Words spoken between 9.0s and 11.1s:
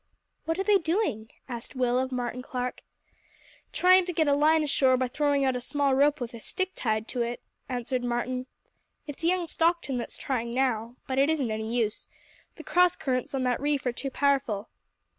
"It's young Stockton that's trying now.